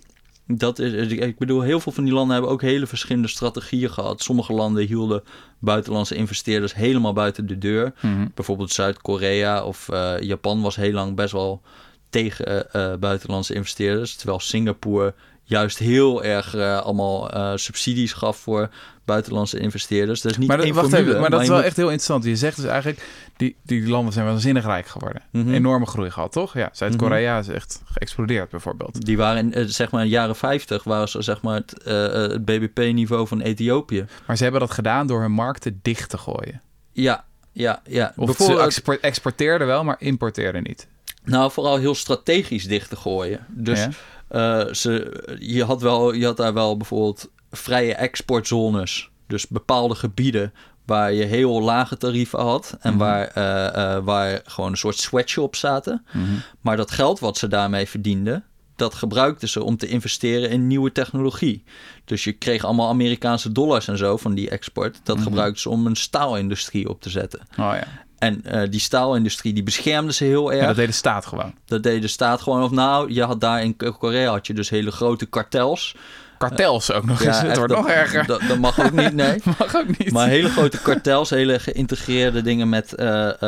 [0.54, 4.22] Dat is, ik bedoel, heel veel van die landen hebben ook hele verschillende strategieën gehad.
[4.22, 5.24] Sommige landen hielden
[5.60, 7.94] buitenlandse investeerders helemaal buiten de deur.
[8.02, 8.28] Mhm.
[8.34, 11.62] Bijvoorbeeld Zuid-Korea of eh, Japan was heel lang best wel
[12.10, 14.16] tegen eh, buitenlandse investeerders.
[14.16, 15.14] Terwijl Singapore
[15.50, 18.70] juist heel erg eh, allemaal eh, subsidies gaf voor
[19.06, 20.22] buitenlandse investeerders.
[20.22, 21.76] Dat is niet Maar, dat, één wacht formule, even, maar dat is wel moet- echt
[21.76, 22.24] heel interessant.
[22.24, 23.08] Je zegt dus eigenlijk,
[23.38, 25.22] die, die landen zijn waanzinnig rijk geworden.
[25.32, 25.54] Mhm.
[25.54, 26.54] Enorme groei gehad, toch?
[26.54, 29.06] Ja, Zuid-Korea is echt geëxplodeerd bijvoorbeeld.
[29.06, 31.84] Die waren in, eh, zeg maar in de jaren 50 waren ze zeg maar het,
[31.84, 34.06] het BBP-niveau van Ethiopië.
[34.28, 36.62] Maar ze hebben dat gedaan door hun markten dicht te gooien.
[36.92, 38.14] Ja, ja, ja.
[38.16, 40.88] Of ze export- exporteerden wel, maar importeerden niet.
[41.24, 43.46] nou, vooral heel strategisch dicht te gooien.
[43.50, 43.90] Dus Ja?
[44.30, 49.10] Eh, ze, je, had wel, je had daar wel bijvoorbeeld vrije exportzones.
[49.28, 50.54] Dus bepaalde gebieden
[50.86, 52.78] waar je heel lage tarieven had.
[52.80, 53.00] En Mhm.
[53.00, 56.06] waar, eh, eh, waar gewoon een soort sweatshops zaten.
[56.12, 56.26] Mhm.
[56.62, 58.44] Maar dat geld wat ze daarmee verdienden,
[58.76, 61.63] dat gebruikten ze om te investeren in nieuwe technologie.
[62.06, 65.00] Dus je kreeg allemaal Amerikaanse dollars en zo van die export.
[65.04, 65.26] Dat Mhm.
[65.26, 67.39] gebruikten ze om een staalindustrie op te zetten.
[67.52, 67.88] Oh ja.
[68.20, 70.62] En eh, die staalindustrie die beschermde ze heel erg.
[70.62, 71.54] ja, dat deed de staat gewoon.
[71.66, 72.64] Dat deed de staat gewoon.
[72.64, 75.96] Of nou, je had daar in Korea had je dus hele grote kartels.
[76.38, 77.42] Kartels ook nog eens.
[77.42, 78.26] het wordt dat, nog erger.
[78.26, 79.42] Dat, dat mag ook niet, nee.
[79.60, 80.12] Mag ook niet.
[80.12, 83.42] Maar hele grote kartels, hele geïntegreerde dingen met, eh,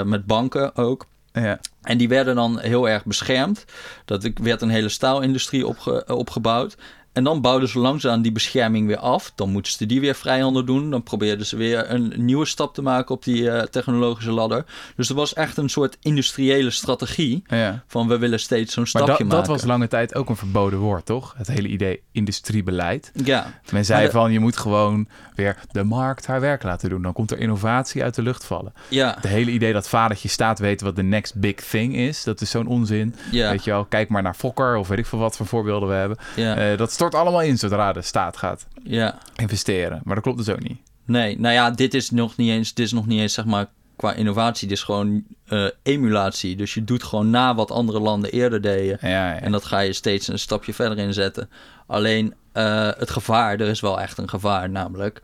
[0.00, 1.06] eh, met banken ook.
[1.32, 1.58] ja.
[1.82, 3.64] En die werden dan heel erg beschermd.
[4.04, 6.76] Dat werd een hele staalindustrie opge- opgebouwd.
[7.12, 9.32] En dan bouwden ze langzaam die bescherming weer af.
[9.34, 10.90] Dan moesten ze die weer vrijhandel doen.
[10.90, 14.64] Dan probeerden ze weer een nieuwe stap te maken op die eh, technologische ladder.
[14.96, 17.42] Dus er was echt een soort industriële strategie.
[17.46, 17.84] ja.
[17.86, 19.36] Van we willen steeds zo'n stapje dat, maken.
[19.36, 21.34] dat was lange tijd ook een verboden woord, toch?
[21.36, 23.10] Het hele idee industriebeleid.
[23.24, 27.02] Ja, Men zei de- van, je moet gewoon weer de markt haar werk laten doen.
[27.02, 28.72] Dan komt er innovatie uit de lucht vallen.
[28.88, 32.40] ja, Het hele idee dat vadertje staat weten wat de next big thing is, dat
[32.40, 33.14] is zo'n onzin.
[33.30, 35.88] ja, Weet je wel, kijk maar naar Fokker of weet ik veel wat voor voorbeelden
[35.88, 36.16] we hebben.
[36.36, 39.18] ja, Eh, dat stort allemaal in zodra de staat gaat ja.
[39.36, 40.00] investeren.
[40.04, 40.78] Maar dat klopt dus ook niet.
[41.04, 43.66] Nee, nou ja, dit is nog niet eens, dit is nog niet eens zeg maar
[43.96, 44.68] qua innovatie.
[44.68, 46.56] Dit is gewoon eh, emulatie.
[46.56, 48.98] Dus je doet gewoon na wat andere landen eerder deden.
[49.00, 49.40] Ja, ja.
[49.40, 51.50] En dat ga je steeds een stapje verder inzetten.
[51.86, 55.22] Alleen eh, het gevaar, er is wel echt een gevaar, namelijk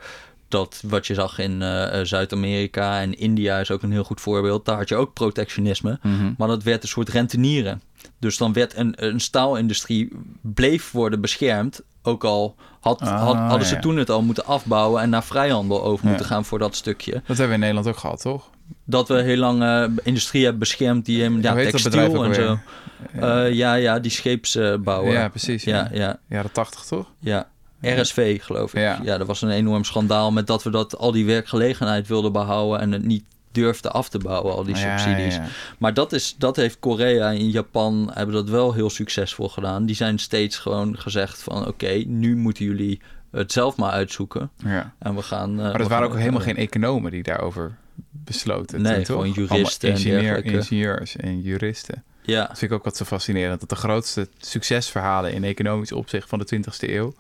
[0.49, 4.65] dat wat je zag in eh, Zuid-Amerika en India is ook een heel goed voorbeeld.
[4.65, 6.33] Daar had je ook protectionisme, Mhm.
[6.39, 7.83] maar dat werd een soort rentenieren.
[8.19, 10.09] Dus dan werd een, een staalindustrie
[10.41, 11.81] bleef worden beschermd.
[12.03, 13.81] Ook al had, Ah, had- hadden ze ja.
[13.81, 16.09] toen het al moeten afbouwen en naar vrijhandel over Ja.
[16.11, 17.13] moeten gaan voor dat stukje.
[17.13, 18.51] Dat hebben we in Nederland ook gehad, toch?
[18.85, 22.59] Dat we heel lang eh, industrie hebben beschermd die hem ja, textiel en zo.
[23.13, 25.13] Eh, ja, ja, die scheepsbouwer.
[25.13, 25.65] ja, precies.
[25.65, 25.89] Ja.
[25.93, 26.19] ja, ja.
[26.29, 27.13] Jaren tachtig, toch?
[27.21, 27.49] Ja,
[27.81, 28.81] RSV geloof ik.
[28.81, 29.01] Ja.
[29.03, 29.19] Ja.
[29.19, 32.93] dat was een enorm schandaal met dat we dat al die werkgelegenheid wilden behouden en
[32.93, 33.25] het niet
[33.61, 35.35] durfden af te bouwen, al die subsidies.
[35.35, 35.45] ja.
[35.79, 39.87] Maar dat, is, dat heeft Korea en Japan hebben dat wel heel succesvol gedaan.
[39.87, 44.51] Die zijn steeds gewoon gezegd van oké, nu moeten jullie het zelf maar uitzoeken.
[44.65, 44.93] Ja.
[44.99, 45.51] En we gaan...
[45.51, 47.77] eh, Maar dat waren ook helemaal geen economen die daarover
[48.11, 48.83] besloten.
[48.83, 49.07] Nee, toch?
[49.07, 52.03] gewoon juristen en ingenieur, ingenieurs en juristen.
[52.23, 53.61] Ja, Dat vind ik ook wat zo fascinerend.
[53.61, 57.15] Dat de grootste succesverhalen in economisch opzicht van de 20e eeuw...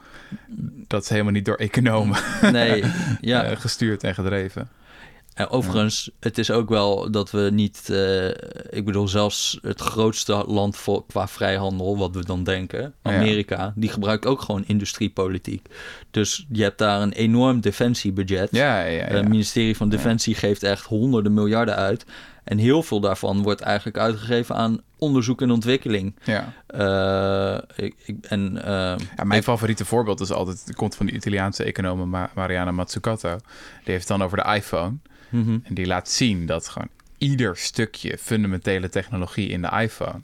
[0.86, 2.18] dat is helemaal niet door economen
[2.52, 2.84] nee,
[3.20, 3.44] ja.
[3.44, 4.68] eh, gestuurd en gedreven.
[5.38, 7.88] En overigens, het is ook wel dat we niet...
[7.90, 8.28] eh,
[8.78, 12.80] ik bedoel, zelfs het grootste land voor, qua vrijhandel, wat we dan denken...
[13.02, 13.10] Ja.
[13.16, 15.66] Amerika, die gebruikt ook gewoon industriepolitiek.
[16.10, 18.48] Dus je hebt daar een enorm defensiebudget.
[18.50, 19.04] Ja, ja, ja.
[19.04, 22.04] Het ministerie van Defensie geeft echt honderden miljarden uit.
[22.44, 26.16] En heel veel daarvan wordt eigenlijk uitgegeven aan onderzoek en ontwikkeling.
[26.24, 26.52] ja.
[26.66, 28.70] Eh, ik, ik, en, eh,
[29.16, 30.72] Ja, mijn favoriete voorbeeld is altijd...
[30.76, 33.28] komt van de Italiaanse econoom Ma- Mariana Mazzucato.
[33.28, 33.38] Die
[33.92, 34.96] heeft het dan over de iPhone.
[35.28, 35.58] Mhm.
[35.62, 36.88] En die laat zien dat gewoon
[37.18, 40.20] ieder stukje fundamentele technologie in de iPhone...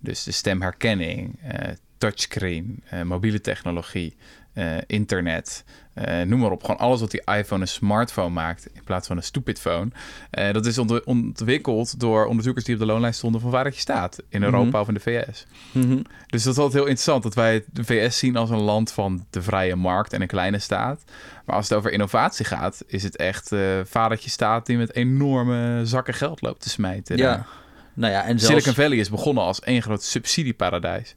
[0.00, 4.16] dus de stemherkenning, eh, touchscreen, eh, mobiele technologie,
[4.52, 5.64] eh, internet...
[5.94, 8.66] eh, noem maar op, gewoon alles wat die iPhone een smartphone maakt...
[8.72, 9.90] in plaats van een stupid phone...
[10.30, 13.40] eh, dat is ont- ontwikkeld door onderzoekers die op de loonlijst stonden...
[13.40, 14.76] van waar het je staat, in Europa Mhm.
[14.80, 15.46] of in de VS.
[15.72, 16.02] Mhm.
[16.26, 19.26] Dus dat is altijd heel interessant dat wij de VS zien als een land van
[19.30, 21.02] de vrije markt en een kleine staat.
[21.44, 25.80] Maar als het over innovatie gaat, is het echt eh vadertje staat die met enorme
[25.86, 27.16] zakken geld loopt te smijten.
[27.16, 27.46] Ja,
[27.94, 28.44] nou ja, en zelfs...
[28.62, 31.14] Silicon Valley is begonnen als één groot subsidieparadijs.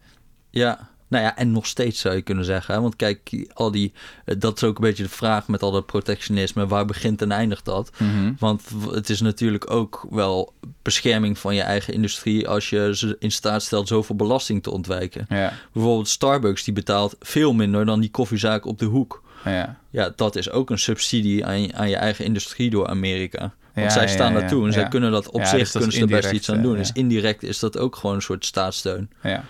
[0.50, 2.74] Ja, nou ja, en nog steeds zou je kunnen zeggen.
[2.74, 2.82] Hè?
[2.82, 3.94] Want kijk, al die,
[4.26, 6.68] eh, dat is ook een beetje de vraag met al dat protectionisme.
[6.68, 7.92] Waar begint en eindigt dat?
[8.40, 12.48] Want w- het is natuurlijk ook wel bescherming van je eigen industrie...
[12.48, 15.26] als je ze in staat stelt zoveel belasting te ontwijken.
[15.30, 19.24] Ja, Bijvoorbeeld Starbucks, die betaalt veel minder dan die koffiezaak op de hoek.
[19.46, 23.40] ja, Ja, dat is ook een subsidie aan je, aan je eigen industrie door Amerika.
[23.40, 26.00] Want Ja, zij staan ja, daartoe en zij kunnen dat op zich dus kunnen ze
[26.02, 26.72] er best iets aan eh, doen.
[26.72, 26.78] ja.
[26.78, 29.10] Dus indirect is dat ook gewoon een soort staatssteun.
[29.24, 29.44] Ja.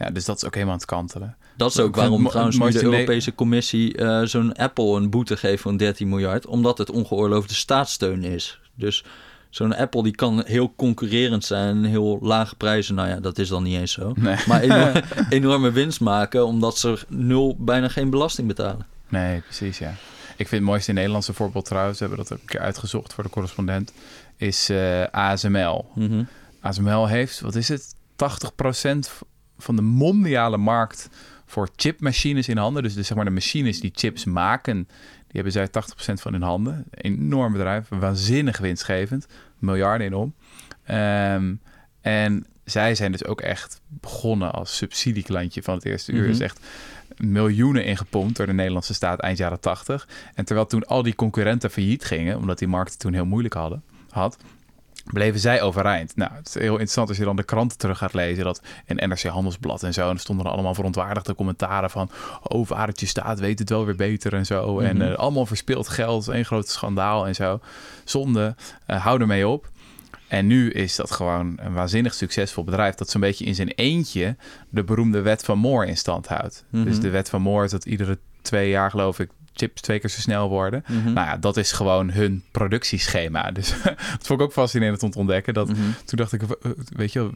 [0.00, 1.36] Ja, dus dat is ook helemaal aan het kantelen.
[1.56, 5.62] Dat is ook waarom trouwens nu de Europese Commissie eh, zo'n Apple een boete geeft
[5.62, 8.60] van 13 miljard, omdat het ongeoorloofde staatssteun is.
[8.74, 9.04] Dus
[9.50, 12.94] zo'n Apple die kan heel concurrerend zijn, heel lage prijzen.
[12.94, 14.12] Nou ja, dat is dan niet eens zo.
[14.16, 14.36] Nee.
[14.46, 18.86] Maar enorm- enorme winst maken, omdat ze nul, bijna geen belasting betalen.
[19.08, 19.94] Nee, precies, ja.
[20.36, 23.24] Ik vind het mooiste Nederlandse voorbeeld trouwens, we hebben dat ook een keer uitgezocht voor
[23.24, 23.92] de correspondent,
[24.36, 25.90] is eh, ASML.
[25.94, 26.22] Mhm.
[26.60, 28.98] ASML heeft, wat is het, 80%
[29.60, 31.08] van de mondiale markt
[31.46, 32.82] voor chipmachines in handen.
[32.82, 34.88] Dus, de, zeg maar de machines die chips maken,
[35.26, 35.70] die hebben zij 80%
[36.20, 36.84] van in handen.
[36.90, 39.26] Enorm bedrijf, waanzinnig winstgevend,
[39.58, 40.34] miljarden in om.
[40.84, 41.54] Ehm,
[42.00, 46.22] en zij zijn dus ook echt begonnen als subsidieklantje van het eerste uur.
[46.22, 46.30] Mhm.
[46.30, 46.60] is echt
[47.16, 50.08] miljoenen ingepompt door de Nederlandse staat eind jaren 80.
[50.34, 53.82] En terwijl toen al die concurrenten failliet gingen, omdat die markten toen heel moeilijk hadden,
[54.10, 54.36] had,
[55.04, 56.16] bleven zij overeind.
[56.16, 58.96] Nou, het is heel interessant als je dan de kranten terug gaat lezen, dat in
[59.08, 62.10] NRC Handelsblad en zo, en er stonden er allemaal verontwaardigde commentaren van,
[62.42, 64.78] oh, waar het je staat, weet het wel weer beter en zo.
[64.80, 65.06] En Mhm.
[65.06, 67.60] eh, allemaal verspild geld, één groot schandaal en zo.
[68.04, 68.54] Zonde,
[68.86, 69.68] eh, hou ermee op.
[70.28, 74.36] En nu is dat gewoon een waanzinnig succesvol bedrijf dat zo'n beetje in zijn eentje
[74.68, 76.64] de beroemde wet van Moore in stand houdt.
[76.70, 76.84] Mhm.
[76.84, 80.10] Dus de wet van Moore is dat iedere twee jaar geloof ik chips twee keer
[80.10, 80.84] zo snel worden.
[80.88, 81.12] Mhm.
[81.12, 83.50] Nou ja, dat is gewoon hun productieschema.
[83.60, 85.54] Dus dat vond ik ook fascinerend om te ontdekken.
[85.54, 85.78] Dat, Mhm.
[86.04, 86.40] Toen dacht ik,
[86.96, 87.30] weet je wel,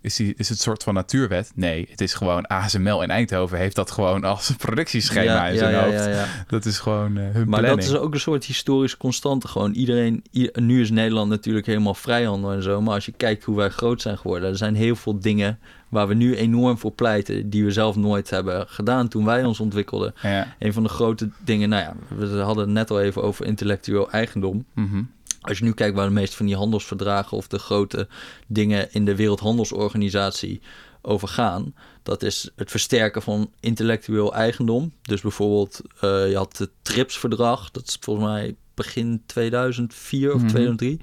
[0.00, 1.52] is, die, is het een soort van natuurwet?
[1.54, 5.72] Nee, het is gewoon ASML in Eindhoven heeft dat gewoon als productieschema Ja, in zijn
[5.74, 6.04] ja, hoofd.
[6.04, 6.26] ja.
[6.46, 7.74] Dat is gewoon eh, hun Maar planning.
[7.74, 9.48] dat is ook een soort historisch constante.
[9.48, 10.22] Gewoon iedereen.
[10.54, 12.80] nu is Nederland natuurlijk helemaal vrijhandel en zo.
[12.80, 15.58] Maar als je kijkt hoe wij groot zijn geworden, er zijn heel veel dingen
[15.88, 17.50] waar we nu enorm voor pleiten.
[17.50, 20.14] die we zelf nooit hebben gedaan toen wij ons ontwikkelden.
[20.58, 24.10] Een van de grote dingen, nou ja, we hadden het net al even over intellectueel
[24.10, 24.64] eigendom.
[24.74, 25.02] Mhm.
[25.40, 28.08] Als je nu kijkt waar de meeste van die handelsverdragen of de grote
[28.46, 30.60] dingen in de Wereldhandelsorganisatie
[31.02, 34.92] over gaan, dat is het versterken van intellectueel eigendom.
[35.02, 40.48] Dus bijvoorbeeld, eh, je had het TRIPS-verdrag, dat is volgens mij begin 2004 of Mhm.
[40.48, 41.00] 2003.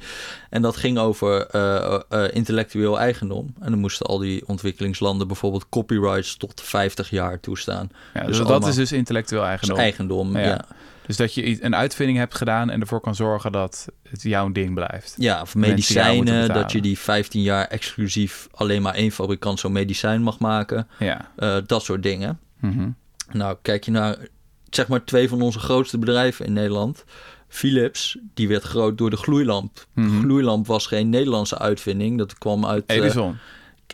[0.50, 3.54] En dat ging over eh, eh, intellectueel eigendom.
[3.60, 7.90] En dan moesten al die ontwikkelingslanden bijvoorbeeld copyrights tot 50 jaar toestaan.
[8.14, 9.78] Ja, Dus dus dat is dus intellectueel Dus eigendom.
[9.78, 10.44] eigendom, Ja.
[10.46, 10.66] ja.
[11.06, 14.74] Dus dat je een uitvinding hebt gedaan en ervoor kan zorgen dat het jouw ding
[14.74, 15.16] blijft.
[15.18, 20.22] Ja, of medicijnen, dat je die 15 jaar exclusief alleen maar één fabrikant zo'n medicijn
[20.22, 20.88] mag maken.
[21.00, 21.32] Ja.
[21.36, 22.40] eh, dat soort dingen.
[22.60, 22.90] Mhm.
[23.32, 24.18] Nou, kijk je naar
[24.70, 27.04] zeg maar twee van onze grootste bedrijven in Nederland.
[27.56, 29.86] Philips, die werd groot door de gloeilamp.
[29.94, 30.10] Mhm.
[30.10, 32.18] De gloeilamp was geen Nederlandse uitvinding.
[32.18, 33.38] Dat kwam uit eh, Edison.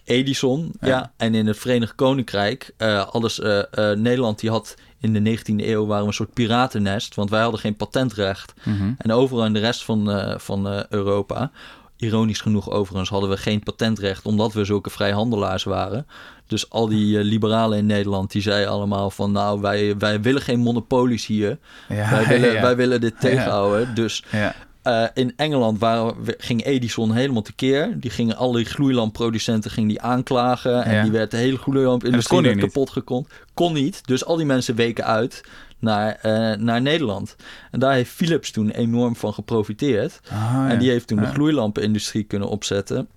[0.03, 0.73] Edison.
[0.79, 0.87] Ja.
[0.87, 1.11] Ja.
[1.17, 5.85] en in het Verenigd Koninkrijk, eh, alles, eh, Nederland die had in de 19e eeuw
[5.85, 8.53] waren we een soort piratennest, want wij hadden geen patentrecht.
[8.63, 8.93] Mhm.
[8.97, 11.51] En overal in de rest van, van Europa,
[11.97, 16.07] ironisch genoeg overigens, hadden we geen patentrecht omdat we zulke vrijhandelaars waren.
[16.51, 20.41] Dus al die eh, liberalen in Nederland, die zeiden allemaal van nou, wij, wij willen
[20.41, 21.57] geen monopolies hier.
[21.89, 22.61] Ja, wij, willen, ja.
[22.61, 23.95] wij willen dit tegenhouden.
[23.95, 24.55] Dus Ja.
[24.81, 27.99] eh, in Engeland waren, ging Edison helemaal tekeer.
[27.99, 30.83] Die gingen alle die gloeilampproducenten ging die aanklagen.
[30.83, 33.27] En die werd de hele gloeilampindustrie werd kapot gekond.
[33.53, 34.07] Kon niet.
[34.07, 35.41] Dus al die mensen weken uit
[35.79, 37.35] naar, eh, naar Nederland.
[37.71, 40.19] En daar heeft Philips toen enorm van geprofiteerd.
[40.31, 43.07] Ah, En die heeft toen de gloeilampenindustrie kunnen opzetten.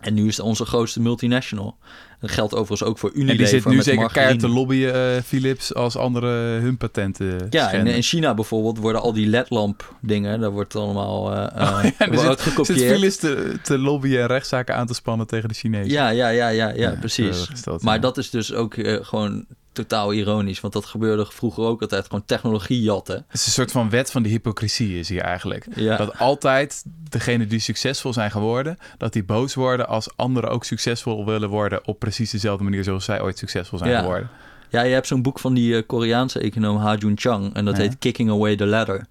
[0.00, 1.76] En nu is het onze grootste multinational.
[2.20, 3.30] Dat geldt overigens ook voor Unilever.
[3.30, 4.82] En die zit nu zeker keihard te margarine.
[4.92, 6.28] lobbyen, eh, Philips, als andere
[6.60, 11.32] hun patenten Ja, en in China bijvoorbeeld worden al die LED-lamp dingen, daar wordt allemaal
[11.32, 12.78] eh eh, Oh, ja, wordt zit, gekopieerd.
[12.78, 15.90] zit Philips te, te lobbyen en rechtszaken aan te spannen tegen de Chinezen.
[15.90, 17.46] Ja, ja, ja, ja, ja, Ja, precies.
[17.64, 19.44] dat, maar dat is dus ook eh, gewoon
[19.76, 20.60] totaal ironisch.
[20.60, 22.04] Want dat gebeurde vroeger ook altijd.
[22.06, 23.14] Gewoon technologie jatten.
[23.28, 25.66] Het is een soort van wet van de hypocrisie is hier eigenlijk.
[25.74, 25.96] Ja.
[25.96, 31.26] Dat altijd degenen die succesvol zijn geworden, dat die boos worden als anderen ook succesvol
[31.26, 34.00] willen worden op precies dezelfde manier zoals zij ooit succesvol zijn Ja.
[34.00, 34.28] geworden.
[34.68, 37.54] Ja, je hebt zo'n boek van die eh, Koreaanse econoom Ha Jun Chang.
[37.54, 37.82] En dat Ja.
[37.82, 39.06] heet Kicking Away the Ladder.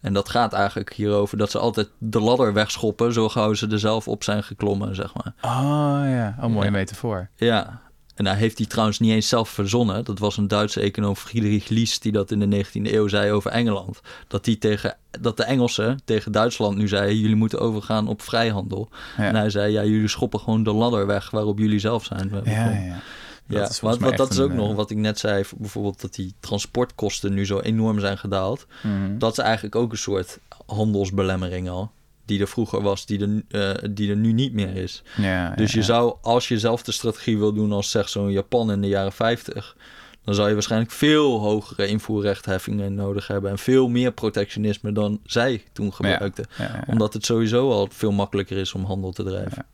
[0.00, 3.12] En dat gaat eigenlijk hierover dat ze altijd de ladder wegschoppen...
[3.12, 5.32] zo gauw ze er zelf op zijn geklommen, zeg maar.
[5.42, 7.28] Oh ja, een mooie metafoor.
[7.36, 7.80] Ja,
[8.14, 10.04] en daar heeft hij trouwens niet eens zelf verzonnen.
[10.04, 13.50] Dat was een Duitse econoom, Friedrich Lies, die dat in de 19e eeuw zei over
[13.50, 14.00] Engeland.
[14.28, 18.88] Dat, die tegen, dat de Engelsen tegen Duitsland nu zeiden, jullie moeten overgaan op vrijhandel.
[19.16, 19.24] Ja.
[19.24, 22.30] En hij zei, ja, jullie schoppen gewoon de ladder weg waarop jullie zelf zijn.
[22.44, 23.02] Ja, ja, ja.
[23.46, 26.00] Ja, Dat is want dat is ook een, nog eh, wat ik net zei, bijvoorbeeld
[26.00, 28.66] dat die transportkosten nu zo enorm zijn gedaald.
[28.82, 29.18] mhm.
[29.18, 31.90] Dat is eigenlijk ook een soort handelsbelemmering al.
[32.24, 35.02] Die er vroeger was, die er, eh, die er nu niet meer is.
[35.16, 35.94] Ja, Dus ja, je ja.
[35.94, 39.12] zou, als je zelf de strategie wil doen als zeg zo'n Japan in de jaren
[39.12, 39.76] 50,
[40.24, 45.64] dan zou je waarschijnlijk veel hogere invoerrechtheffingen nodig hebben en veel meer protectionisme dan zij
[45.72, 46.46] toen gebruikten.
[46.58, 46.82] Ja, ja, ja.
[46.86, 49.66] Omdat het sowieso al veel makkelijker is om handel te drijven.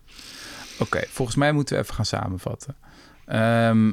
[0.79, 2.77] Oké, volgens mij moeten we even gaan samenvatten.
[3.27, 3.93] Ehm,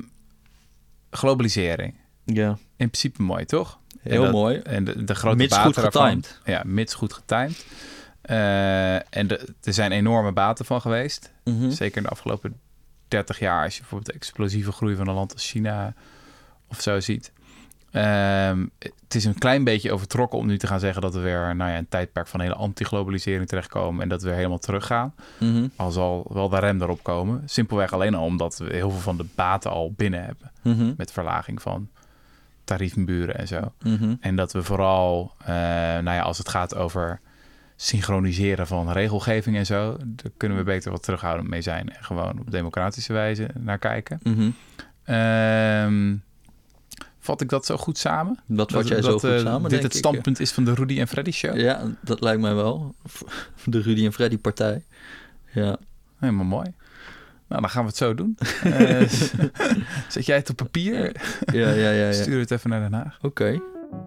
[1.12, 1.93] globalisering.
[2.26, 3.80] Ja, In principe mooi, toch?
[4.04, 4.58] En heel dat- mooi.
[4.58, 6.39] En de, de grote Mits goed getimed.
[6.46, 7.65] Ja, mits goed getimed.
[8.28, 11.32] Eh, en de- er zijn enorme baten van geweest.
[11.44, 11.70] Mhm.
[11.70, 12.60] Zeker in de afgelopen
[13.08, 15.94] 30 jaar, als je bijvoorbeeld de explosieve groei van een land als China
[16.68, 17.32] of zo ziet.
[17.92, 21.56] Ehm, het is een klein beetje overtrokken om nu te gaan zeggen dat we weer
[21.56, 25.13] nou ja, een tijdperk van hele anti-globalisering terechtkomen en dat we weer helemaal teruggaan.
[25.40, 25.68] Mhm.
[25.76, 27.42] Al zal wel de rem erop komen.
[27.46, 30.52] Simpelweg alleen al omdat we heel veel van de baten al binnen hebben.
[30.63, 30.94] Mhm.
[30.98, 31.90] Met verlaging van
[32.63, 33.74] tariefmuren en zo.
[34.22, 37.20] En dat we vooral, eh, nou ja, als het gaat over
[37.80, 42.40] synchroniseren van regelgeving en zo, daar kunnen we beter wat terughoudend mee zijn en gewoon
[42.40, 44.20] op democratische wijze naar kijken.
[44.24, 44.50] Mhm.
[45.04, 46.16] Ehm,
[47.20, 48.40] vat ik dat zo goed samen?
[48.46, 49.98] Dat vat jij dat, zo goed eh, samen, Dit denk het ik.
[50.00, 51.58] standpunt is van de Rudy en Freddy show?
[51.58, 52.96] Ja, dat lijkt mij wel.
[53.66, 54.84] De Rudy en Freddy partij.
[55.54, 55.78] Ja.
[56.20, 56.74] Helemaal mooi.
[57.48, 58.38] Nou, dan gaan we het zo doen.
[58.63, 59.10] Eh,
[60.10, 61.12] zet jij het op papier?
[61.46, 61.92] Ja, ja, ja.
[61.92, 62.12] ja.
[62.12, 63.18] Stuur het even naar Den Haag.
[63.22, 63.62] Oké.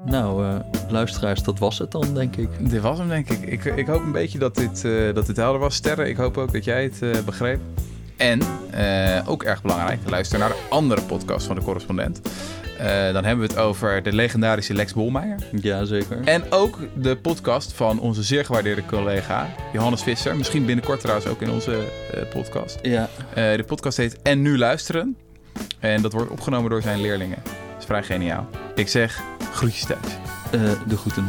[0.05, 0.55] Nou, eh,
[0.89, 2.49] luisteraars, dat was het dan, denk ik.
[2.71, 3.41] Dit was hem, denk ik.
[3.41, 5.75] Ik, ik hoop een beetje dat dit, eh, dat dit helder was.
[5.75, 7.61] Sterren, ik hoop ook dat jij het eh, begreep.
[8.17, 8.41] En,
[9.27, 12.21] ook erg belangrijk, luister naar de andere podcast van de correspondent.
[13.13, 15.39] Dan hebben we het over de legendarische Lex Bolmeijer.
[15.61, 16.21] Ja, zeker.
[16.25, 20.37] En ook de podcast van onze zeer gewaardeerde collega Johannes Visser.
[20.37, 21.79] Misschien binnenkort trouwens ook in onze
[22.33, 22.79] podcast.
[22.83, 25.17] Ja, de podcast heet En Nu Luisteren.
[25.79, 27.43] En dat wordt opgenomen door zijn leerlingen.
[27.91, 28.49] Vrij geniaal.
[28.75, 29.21] Ik zeg
[29.53, 30.19] groetjes thuis.
[30.51, 31.27] eh, de groeten.